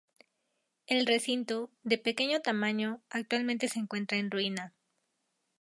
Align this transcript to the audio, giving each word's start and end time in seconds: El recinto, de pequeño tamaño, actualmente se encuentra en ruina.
El 0.87 1.05
recinto, 1.05 1.69
de 1.83 1.99
pequeño 1.99 2.41
tamaño, 2.41 3.03
actualmente 3.11 3.67
se 3.67 3.77
encuentra 3.77 4.17
en 4.17 4.31
ruina. 4.31 4.73